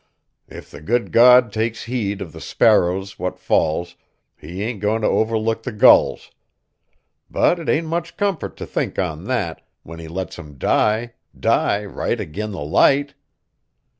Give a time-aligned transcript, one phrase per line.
[0.47, 3.95] If the good God takes heed of the sparrows what falls,
[4.35, 6.31] He ain't goin' t' overlook the gulls;
[7.29, 11.85] but 't ain't much comfort to think on that, when He lets 'em die, die
[11.85, 13.13] right agin the Light.